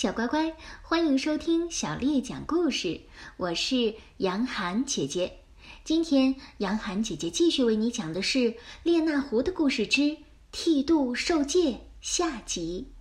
[0.00, 3.00] 小乖乖，欢迎收听小丽讲故事。
[3.36, 5.40] 我是杨涵姐姐。
[5.82, 8.38] 今天，杨涵姐姐继续为你讲的是
[8.84, 10.18] 《列那狐的故事之
[10.52, 12.92] 剃度受戒》下集。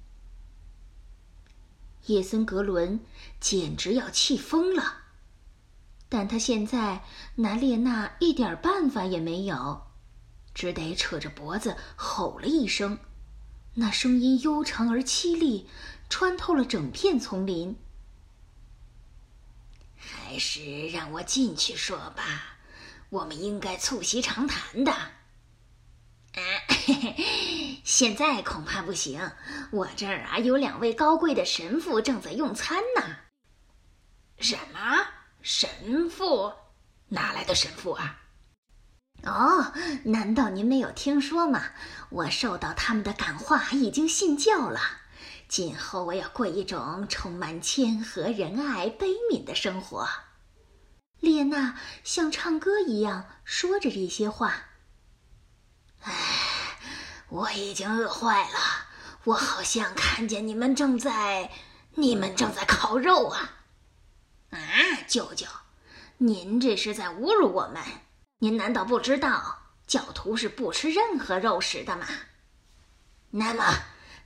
[2.07, 2.99] 叶森格伦
[3.39, 5.01] 简直要气疯了，
[6.09, 7.03] 但他现在
[7.35, 9.83] 拿列娜一点办法也没有，
[10.55, 12.97] 只得扯着脖子吼了一声，
[13.75, 15.67] 那声音悠长而凄厉。
[16.09, 17.75] 穿透了整片丛林，
[19.95, 22.57] 还是让我进去说吧。
[23.09, 24.91] 我们应该促膝长谈的。
[24.91, 26.41] 啊，
[27.83, 29.31] 现在恐怕不行。
[29.71, 33.17] 我这儿啊有两位高贵的神父正在用餐呢。
[34.39, 35.07] 什么
[35.41, 36.53] 神父？
[37.09, 38.21] 哪来的神父啊？
[39.23, 41.71] 哦，难道您没有听说吗？
[42.09, 44.79] 我受到他们的感化，已经信教了。
[45.47, 50.07] 今后我要过一种充满谦和、仁爱、悲悯的生活。
[51.21, 54.53] 列娜像唱歌一样说着这些话。
[56.01, 56.13] 唉，
[57.29, 58.59] 我已经饿坏了。
[59.23, 61.49] 我好像看见你们正在，
[61.95, 63.57] 你们正在烤肉啊！
[64.51, 64.59] 啊，
[65.07, 65.47] 舅舅，
[66.17, 67.81] 您这是在侮辱我们。
[68.39, 72.05] 您难道不知道教徒是不吃任何肉食的吗？
[73.31, 73.63] 那么。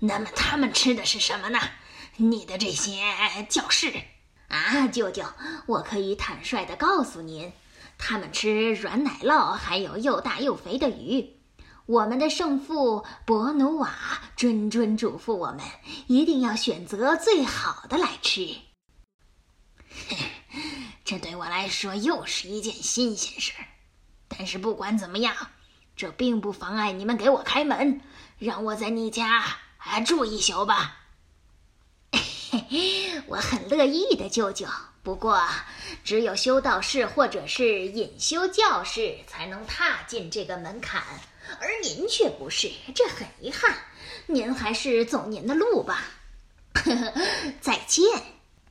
[0.03, 1.59] 那么他们吃的是什么呢？
[2.17, 3.03] 你的这些
[3.47, 3.94] 教室
[4.47, 5.23] 啊，舅舅，
[5.67, 7.53] 我可以坦率地告诉您，
[7.99, 11.38] 他们吃软奶酪，还有又大又肥的鱼。
[11.85, 13.94] 我们的圣父伯努瓦
[14.35, 15.61] 谆谆嘱咐我们，
[16.07, 18.57] 一定要选择最好的来吃。
[21.05, 23.66] 这对我来说又是一件新鲜事儿。
[24.27, 25.35] 但是不管怎么样，
[25.95, 28.02] 这并不妨碍你们给我开门，
[28.39, 29.57] 让我在你家。
[29.83, 30.97] 还住一宿吧，
[33.25, 34.67] 我很乐意的，舅舅。
[35.01, 35.43] 不过，
[36.03, 41.01] 只有修道士或者是隐修教士才能踏进这个门槛，
[41.59, 43.75] 而您却不是，这很遗憾。
[44.28, 46.03] 您还是走您的路吧。
[47.59, 48.06] 再见。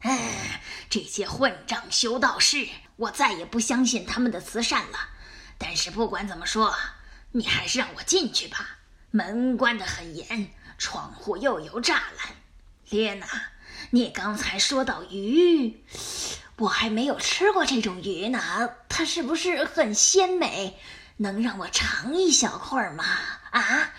[0.03, 5.09] 哎，这些混账修道士，我再也不相信他们的慈善了。
[5.59, 6.73] 但是不管怎么说，
[7.33, 8.79] 你还是让我进去吧。
[9.11, 10.51] 门关得很严。
[10.79, 12.35] 窗户又有栅栏，
[12.89, 13.27] 列娜，
[13.91, 15.85] 你刚才说到鱼，
[16.57, 20.79] 我还没有吃过这种鱼呢，它是不是很鲜美？
[21.19, 23.05] 能让我尝一小块吗？
[23.51, 23.93] 啊，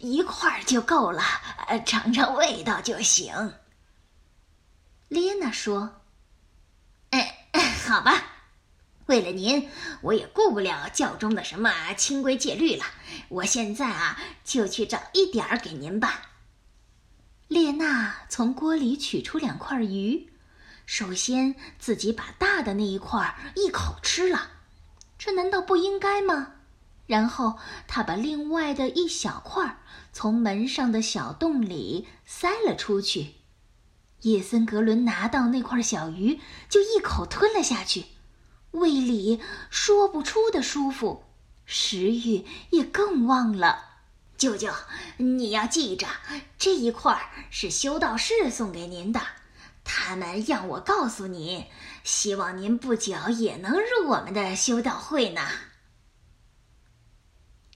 [0.00, 1.22] 一块就够了，
[1.68, 3.54] 呃，尝尝味道就行。
[5.08, 6.02] 列娜说
[7.08, 7.48] ：“哎，
[7.88, 8.22] 好吧，
[9.12, 9.68] 为了您，
[10.00, 12.86] 我也顾不了教中的什么清规戒律了。”
[13.28, 16.30] 我现在啊，就去找一点儿给您吧。
[17.46, 20.30] 列娜从锅里取出两块鱼，
[20.86, 24.48] 首先自己把大的那一块一口吃了，
[25.18, 26.52] 这难道不应该吗？
[27.06, 29.76] 然后她把另外的一小块
[30.10, 33.34] 从门上的小洞里塞了出去。
[34.22, 36.40] 叶森格伦拿到那块小鱼，
[36.70, 38.06] 就一口吞了下去，
[38.72, 39.40] 胃里
[39.70, 41.24] 说不出的舒服。
[41.64, 44.00] 食欲也更旺了，
[44.36, 44.74] 舅舅，
[45.16, 46.06] 你要记着，
[46.58, 49.20] 这一块儿是修道士送给您的，
[49.84, 51.64] 他们让我告诉您，
[52.04, 55.40] 希望您不久也能入我们的修道会呢。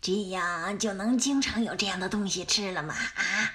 [0.01, 2.95] 这样就能经常有这样的东西吃了吗？
[2.95, 3.55] 啊！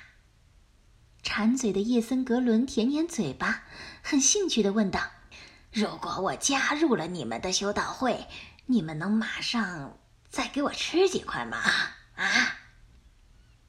[1.22, 3.63] 馋嘴的叶森格伦舔舔嘴巴，
[4.01, 5.12] 很兴趣的问道
[5.72, 8.28] ：“如果我加入了你们的修道会，
[8.66, 9.98] 你们能马上？”
[10.32, 11.58] 再给我吃几块吗！
[12.16, 12.58] 啊，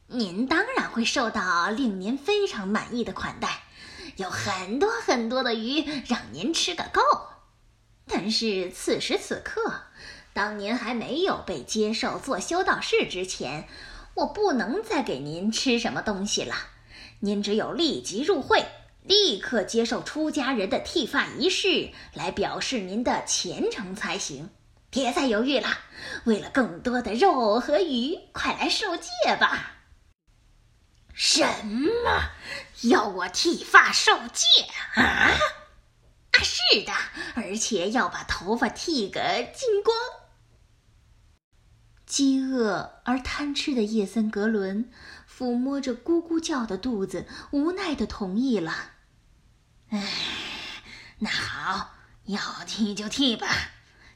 [0.07, 3.63] 您当然会受到令您非常满意的款待，
[4.15, 7.03] 有很多很多的鱼让您吃个够。
[8.07, 9.87] 但是此时此刻，
[10.33, 13.67] 当您还没有被接受做修道士之前，
[14.15, 16.55] 我不能再给您吃什么东西了。
[17.19, 18.65] 您只有立即入会，
[19.05, 24.51] 立刻接受出家人的剃发仪式，来表示您的虔诚才行。
[24.91, 25.69] 别再犹豫了，
[26.25, 29.09] 为了更多的肉和鱼，快来受戒
[29.41, 29.77] 吧！
[31.15, 32.31] 什么？
[32.83, 34.47] 要我剃发受戒
[34.95, 35.03] 啊？
[35.03, 35.39] 啊，
[36.43, 36.93] 是的，
[37.35, 39.21] 而且要把头发剃个
[39.55, 39.97] 精光。
[42.05, 44.91] 饥饿而贪吃的叶森格伦
[45.27, 48.92] 抚摸着咕咕叫的肚子，无奈的同意了。
[49.95, 50.03] 唉，
[51.19, 51.91] 那好，
[52.25, 53.47] 要剃就剃吧。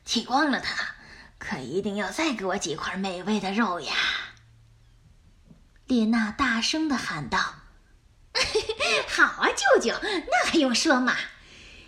[0.07, 0.95] 剃光了它，
[1.37, 3.95] 可一定要再给我几块美味的肉呀！
[5.85, 7.57] 列娜大声的喊道
[9.07, 11.15] ：“好啊，舅舅，那还用说嘛？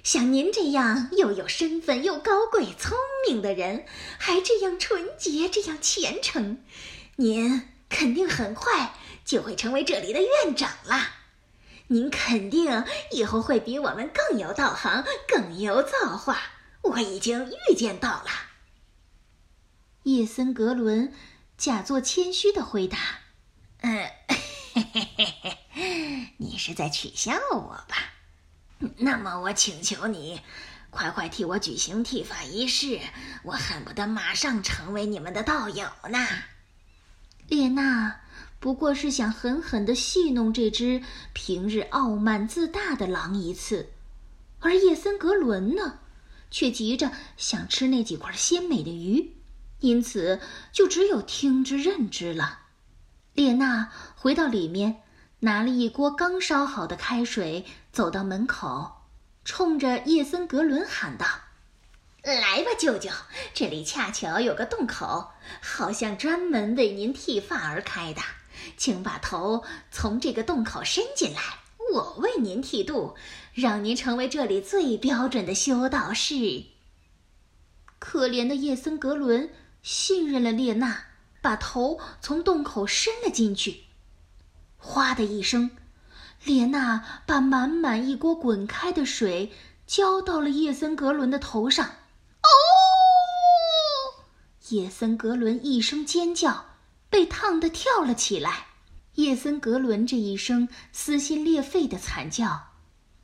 [0.05, 2.95] 像您这样又有身份又高贵、聪
[3.27, 3.87] 明的人，
[4.19, 6.63] 还这样纯洁、这样虔诚，
[7.17, 8.95] 您肯定很快
[9.25, 11.15] 就会成为这里的院长啦。
[11.89, 16.39] 您肯定以后会比我们更有道行、更有造化，
[16.83, 18.31] 我已经预见到了。
[20.03, 21.13] 叶森格伦
[21.57, 22.99] 假作谦虚的回答
[23.81, 24.11] ：“嗯，
[24.75, 25.09] 嘿嘿
[25.73, 27.97] 嘿你是在取笑我吧？
[28.99, 30.41] 那么我请求你，
[30.91, 33.01] 快快替我举行剃发仪式，
[33.43, 36.29] 我恨不得马上成为你们的道友呢。”
[37.49, 38.21] 列娜。
[38.61, 41.03] 不过是想狠狠地戏弄这只
[41.33, 43.91] 平日傲慢自大的狼一次，
[44.59, 46.01] 而叶森格伦呢，
[46.51, 49.37] 却急着想吃那几块鲜美的鱼，
[49.79, 50.41] 因此
[50.73, 52.63] 就只有听之任之了。
[53.35, 55.03] 列娜回到里面，
[55.41, 59.05] 拿了一锅刚烧好的开水，走到门口，
[59.45, 61.25] 冲着叶森格伦喊道
[62.25, 63.09] ：“来吧，舅舅，
[63.55, 65.31] 这里恰巧有个洞口，
[65.63, 68.21] 好像专门为您剃发而开的。”
[68.77, 71.41] 请把头从这个洞口伸进来，
[71.93, 73.15] 我为您剃度，
[73.55, 76.65] 让您成为这里最标准的修道士。
[77.99, 79.51] 可怜的叶森格伦
[79.83, 81.05] 信任了列娜，
[81.41, 83.85] 把头从洞口伸了进去。
[84.77, 85.71] 哗的一声，
[86.45, 89.51] 列娜把满满一锅滚开的水
[89.87, 91.87] 浇到了叶森格伦的头上。
[91.87, 92.49] 哦！
[94.69, 96.67] 叶森格伦一声尖叫。
[97.19, 98.69] 被烫得跳了起来，
[99.17, 102.69] 叶森格伦这一声撕心裂肺的惨叫，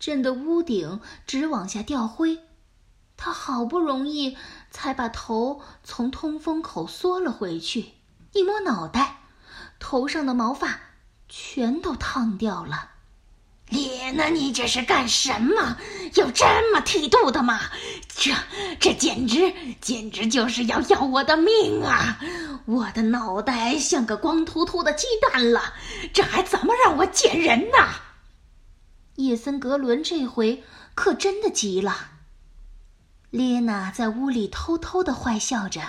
[0.00, 2.40] 震得屋顶直往下掉灰。
[3.16, 4.36] 他好不容易
[4.72, 7.92] 才把头从通风口缩了回去，
[8.32, 9.20] 一摸脑袋，
[9.78, 10.80] 头上的毛发
[11.28, 12.93] 全都烫掉了。
[13.74, 15.76] 列娜，你这是干什么？
[16.14, 17.60] 要这么剃度的吗？
[18.14, 18.32] 这
[18.78, 22.20] 这简直简直就是要要我的命啊！
[22.66, 25.74] 我的脑袋像个光秃秃的鸡蛋了，
[26.12, 27.76] 这还怎么让我见人呢？
[29.16, 30.62] 叶森格伦这回
[30.94, 32.12] 可真的急了。
[33.30, 35.82] 列娜在屋里偷偷的坏笑着，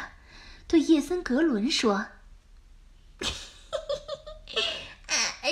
[0.67, 2.07] 对叶森格伦说。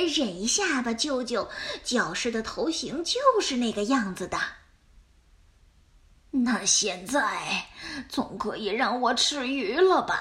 [0.05, 1.49] 忍一下吧，舅舅。
[1.83, 4.39] 教师的头型就是那个样子的。
[6.31, 7.67] 那现在
[8.09, 10.19] 总可以让我吃鱼了吧？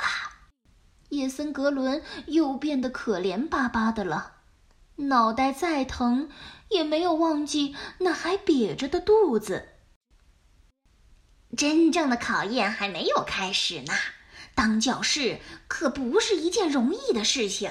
[1.09, 4.35] 叶森格伦又变得可怜巴巴的了，
[4.97, 6.29] 脑袋再疼
[6.69, 9.69] 也没有忘记那还瘪着的肚子。
[11.57, 13.95] 真正的考验还没有开始呢，
[14.55, 17.71] 当教师可不是一件容易的事情。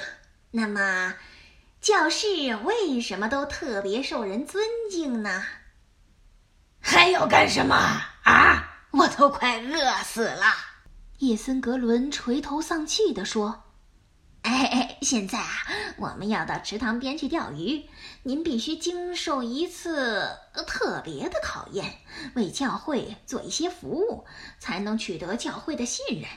[0.52, 1.16] 那么。
[1.82, 2.28] 教室
[2.64, 5.44] 为什么都特别受人尊敬呢？
[6.80, 7.76] 还要干什么
[8.24, 8.86] 啊？
[8.92, 10.46] 我都快饿死了！
[11.18, 13.64] 叶森格伦垂头丧气地说
[14.44, 15.58] ：“哎哎，现在啊，
[15.98, 17.90] 我们要到池塘边去钓鱼，
[18.22, 20.38] 您必须经受一次
[20.68, 21.96] 特别的考验，
[22.36, 24.28] 为教会做一些服务，
[24.60, 26.30] 才能取得教会的信任。”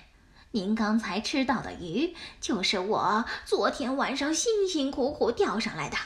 [0.54, 5.96] 您刚才吃到的鱼，就是我昨天晚上辛辛苦苦钓上来的。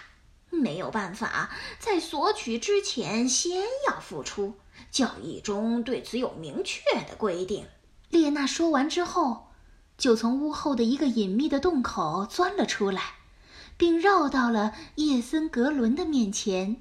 [0.48, 4.54] 没有办法，在索取之前先要付出。
[4.90, 7.66] 教义中对此有明确的规定。
[8.08, 9.48] 列娜说完之后，
[9.98, 13.02] 就从屋后的一个隐秘的洞口钻了出来，
[13.76, 16.80] 并绕到了叶森格伦的面前。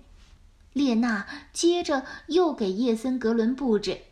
[0.72, 4.04] 列娜接着又给叶森格伦布置。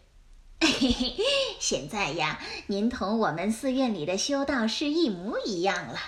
[0.65, 1.15] 嘿嘿，
[1.59, 5.99] 现在呀，您同我们寺院里的修道士一模一样了。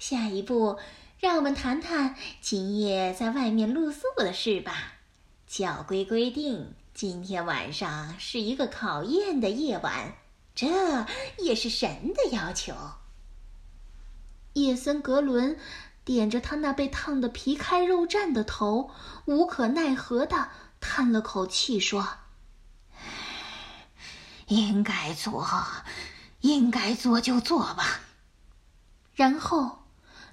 [0.00, 0.78] 下一步，
[1.20, 4.94] 让我们谈谈今夜在外面露宿的事吧。
[5.46, 10.14] 教规规定，今天晚上是一个考验的夜晚，
[10.54, 11.06] 这
[11.38, 12.74] 也是神的要求。
[14.54, 15.56] 叶森格伦
[16.04, 18.90] 点着他那被烫得皮开肉绽的头，
[19.26, 20.48] 无可奈何的
[20.80, 22.08] 叹了口气，说。
[24.50, 25.46] 应该做，
[26.40, 28.00] 应该做就做吧。
[29.14, 29.84] 然后，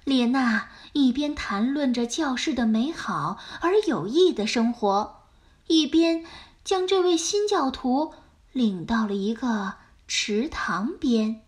[0.02, 5.22] 列娜一边谈论着教室的美好而有益的生活，
[5.68, 6.26] 一边
[6.64, 8.12] 将这位新教徒
[8.50, 9.74] 领到了一个
[10.08, 11.42] 池塘边。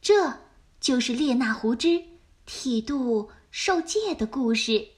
[0.00, 0.38] 这
[0.78, 2.04] 就是列娜胡之
[2.46, 4.90] 剃度受戒的故事。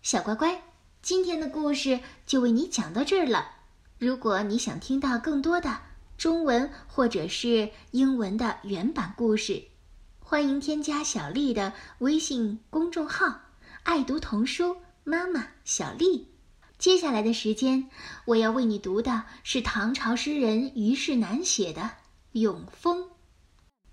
[0.00, 0.62] 小乖乖，
[1.02, 3.50] 今天的故事就为你讲到这儿了。
[4.04, 5.78] 如果你想听到更多的
[6.18, 9.68] 中文或者是英文的原版故事，
[10.20, 13.40] 欢迎添加小丽的微信公众号
[13.84, 16.28] “爱读童书妈妈小丽。
[16.76, 17.88] 接下来的时间，
[18.26, 21.80] 我要为你读的是唐朝诗人虞世南写的
[22.32, 23.04] 《永丰》。《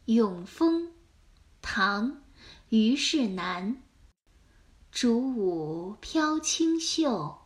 [0.07, 0.87] 永丰》，
[1.61, 2.11] 唐·
[2.67, 3.81] 虞世南。
[4.91, 7.37] 竹舞飘清秀，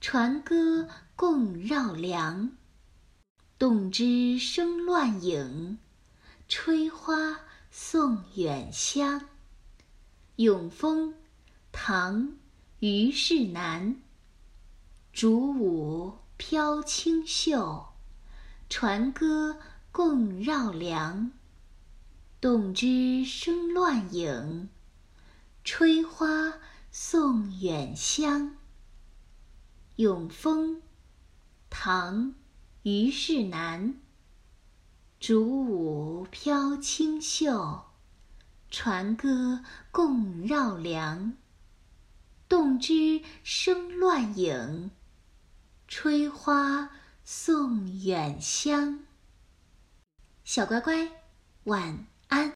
[0.00, 2.52] 船歌共绕梁。
[3.58, 5.78] 动枝生乱影，
[6.48, 7.40] 吹花
[7.70, 9.20] 送远香。
[10.36, 11.10] 《永丰》，
[11.70, 12.22] 唐·
[12.80, 13.96] 虞世南。
[15.12, 17.92] 竹舞飘清秀，
[18.68, 19.60] 船歌
[19.92, 21.30] 共绕梁。
[22.40, 24.68] 动枝生乱影，
[25.62, 26.54] 吹花
[26.90, 28.48] 送远香。
[29.96, 30.76] 《永丰》，
[31.74, 32.26] 唐·
[32.82, 33.94] 虞世南。
[35.18, 37.86] 竹舞飘清秀，
[38.70, 41.32] 船歌共绕梁。
[42.46, 44.90] 动枝生乱影。
[45.88, 46.90] 吹花
[47.24, 49.00] 送远香，
[50.44, 51.10] 小乖乖，
[51.64, 52.06] 晚。